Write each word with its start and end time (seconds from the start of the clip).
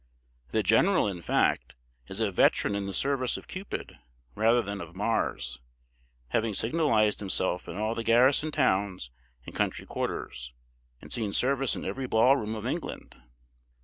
The 0.49 0.63
general, 0.63 1.07
in 1.07 1.21
fact, 1.21 1.75
is 2.07 2.19
a 2.19 2.31
veteran 2.31 2.73
in 2.73 2.87
the 2.87 2.91
service 2.93 3.37
of 3.37 3.47
Cupid 3.47 3.99
rather 4.33 4.63
than 4.63 4.81
of 4.81 4.95
Mars, 4.95 5.61
having 6.29 6.55
signalised 6.55 7.19
himself 7.19 7.67
in 7.69 7.77
all 7.77 7.93
the 7.93 8.03
garrison 8.03 8.49
towns 8.49 9.11
and 9.45 9.53
country 9.53 9.85
quarters, 9.85 10.55
and 11.01 11.13
seen 11.13 11.33
service 11.33 11.75
in 11.75 11.85
every 11.85 12.07
ball 12.07 12.35
room 12.35 12.55
of 12.55 12.65
England. 12.65 13.15